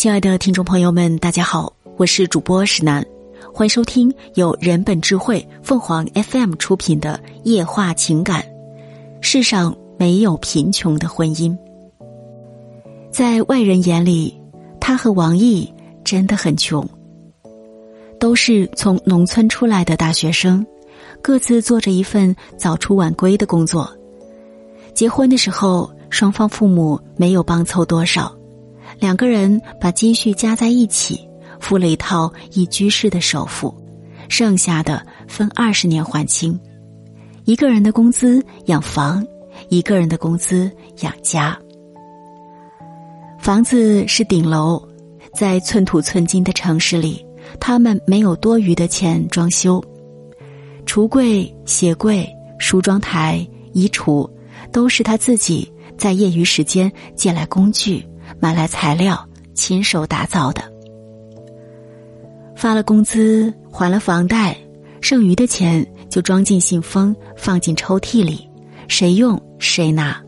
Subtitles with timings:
[0.00, 3.04] 亲爱的听众朋友们，大家好，我是主播石楠，
[3.52, 8.40] 欢迎收听由人本智慧凤凰 FM 出品的《夜话情感》。
[9.20, 11.54] 世上没有贫穷的婚姻，
[13.12, 14.40] 在外人眼里，
[14.80, 15.70] 他和王毅
[16.02, 16.88] 真的很穷，
[18.18, 20.66] 都是从农村出来的大学生，
[21.20, 23.86] 各自做着一份早出晚归的工作。
[24.94, 28.34] 结婚的时候，双方父母没有帮凑多少。
[29.00, 31.26] 两个人把积蓄加在一起，
[31.58, 33.74] 付了一套一居室的首付，
[34.28, 36.58] 剩下的分二十年还清。
[37.44, 39.26] 一个人的工资养房，
[39.70, 41.58] 一个人的工资养家。
[43.38, 44.80] 房子是顶楼，
[45.32, 47.24] 在寸土寸金的城市里，
[47.58, 49.82] 他们没有多余的钱装修。
[50.84, 52.28] 橱柜、鞋柜、
[52.58, 54.30] 梳妆台、衣橱，
[54.70, 58.04] 都是他自己在业余时间借来工具。
[58.38, 60.62] 买来材料，亲手打造的。
[62.54, 64.56] 发了工资，还了房贷，
[65.00, 68.48] 剩余的钱就装进信封，放进抽屉里，
[68.86, 70.22] 谁用谁拿。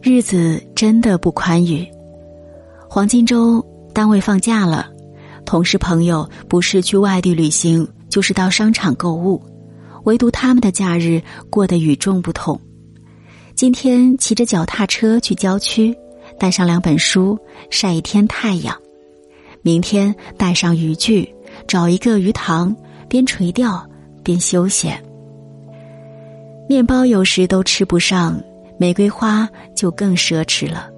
[0.00, 1.86] 日子真的不宽裕。
[2.88, 4.88] 黄金周单位放假了，
[5.44, 9.42] 同事朋友不是去外地旅行，就是到商场购物，
[10.04, 12.58] 唯独他们的假日过得与众不同。
[13.54, 15.94] 今天骑着脚踏车去郊区。
[16.40, 17.38] 带上两本书，
[17.68, 18.74] 晒一天太阳。
[19.60, 21.30] 明天带上渔具，
[21.68, 22.74] 找一个鱼塘，
[23.10, 23.86] 边垂钓
[24.24, 24.98] 边休闲。
[26.66, 28.42] 面包有时都吃不上，
[28.78, 30.88] 玫瑰花就更奢侈了。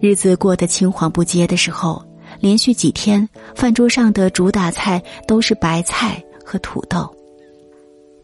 [0.00, 2.02] 日子过得青黄不接的时候，
[2.40, 7.14] 连续几天饭桌上的主打菜都是白菜和土豆。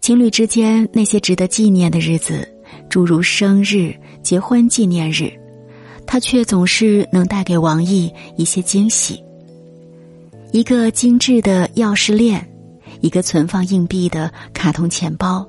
[0.01, 2.49] 情侣之间那些值得纪念的日子，
[2.89, 5.31] 诸如生日、结婚纪念日。
[6.07, 9.23] 他却总是能带给王毅一些惊喜。
[10.53, 12.49] 一个精致的钥匙链，
[13.01, 15.47] 一个存放硬币的卡通钱包，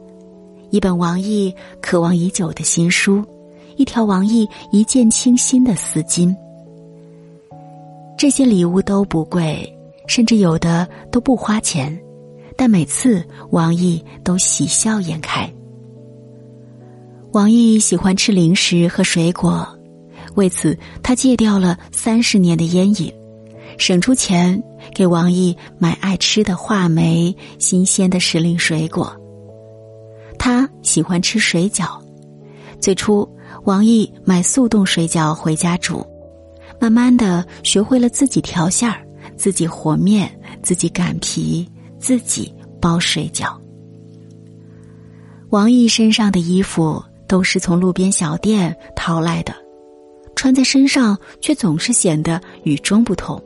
[0.72, 3.23] 一本王毅渴望已久的新书，
[3.78, 6.35] 一条王毅一见倾心的丝巾。
[8.17, 9.72] 这些礼物都不贵，
[10.07, 11.97] 甚至有的都不花钱，
[12.57, 15.50] 但每次王毅都喜笑颜开。
[17.34, 19.77] 王毅喜欢吃零食和水果。
[20.38, 23.12] 为此，他戒掉了三十年的烟瘾，
[23.80, 24.62] 省出钱
[24.94, 29.20] 给王毅买爱吃的话梅、新鲜的时令水果。
[30.38, 32.00] 他喜欢吃水饺，
[32.80, 33.28] 最初
[33.64, 36.06] 王毅买速冻水饺回家煮，
[36.80, 39.03] 慢慢的学会了自己调馅儿、
[39.36, 40.30] 自己和面、
[40.62, 43.58] 自己擀皮、自己包水饺。
[45.50, 49.66] 王毅身上的衣服都是从路边小店淘来的。
[50.38, 53.42] 穿在身上却总是显得与众不同。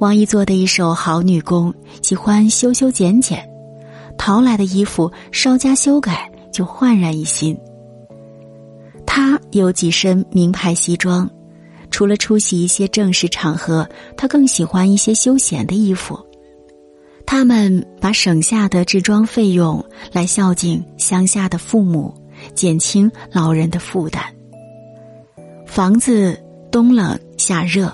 [0.00, 1.72] 王一做的一手好女工，
[2.02, 3.48] 喜欢修修剪剪，
[4.18, 7.56] 淘来的衣服稍加修改就焕然一新。
[9.06, 11.30] 他有几身名牌西装，
[11.90, 16.18] 除了出席一些正式场合，他更喜欢一些休闲的衣服。
[17.24, 22.12] 他们把省下的制装费用来孝敬乡下的父母，
[22.56, 24.24] 减轻老人的负担。
[25.70, 26.36] 房子
[26.72, 27.88] 冬冷夏热，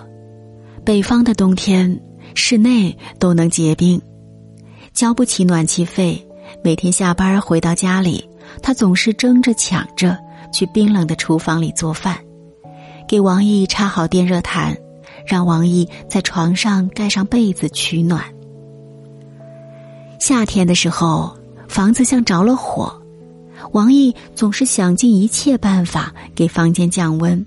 [0.83, 2.01] 北方的冬天
[2.35, 4.01] 室内都能结冰，
[4.95, 6.27] 交不起暖气费。
[6.65, 8.27] 每天下班回到家里，
[8.63, 10.17] 他总是争着抢着
[10.51, 12.19] 去冰冷的厨房里做饭，
[13.07, 14.75] 给王毅插好电热毯，
[15.27, 18.25] 让王毅在床上盖上被子取暖。
[20.19, 21.37] 夏天的时候，
[21.69, 22.91] 房子像着了火，
[23.73, 27.45] 王毅总是想尽一切办法给房间降温。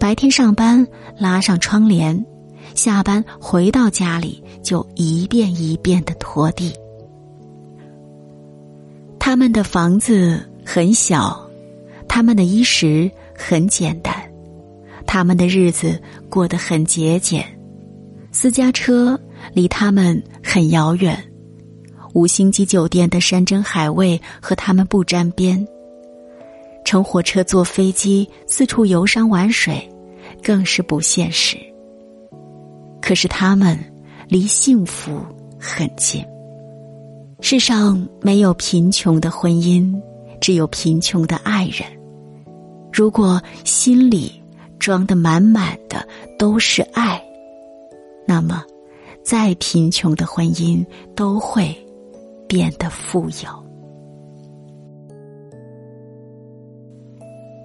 [0.00, 0.84] 白天上班
[1.18, 2.24] 拉上窗帘，
[2.74, 6.72] 下班回到家里就一遍一遍的拖地。
[9.18, 11.46] 他们的房子很小，
[12.08, 14.14] 他们的衣食很简单，
[15.06, 17.44] 他们的日子过得很节俭。
[18.32, 19.20] 私家车
[19.52, 21.22] 离他们很遥远，
[22.14, 25.68] 五星级酒店的山珍海味和他们不沾边。
[26.84, 29.86] 乘火车、坐飞机，四处游山玩水。
[30.42, 31.58] 更是不现实。
[33.02, 33.78] 可是他们
[34.26, 35.20] 离幸福
[35.58, 36.24] 很近。
[37.42, 39.92] 世上没有贫穷的婚姻，
[40.40, 41.86] 只有贫穷的爱人。
[42.90, 44.42] 如果心里
[44.78, 46.06] 装的满满的
[46.38, 47.22] 都是爱，
[48.26, 48.64] 那么
[49.22, 50.82] 再贫穷的婚姻
[51.14, 51.76] 都会
[52.48, 53.69] 变得富有。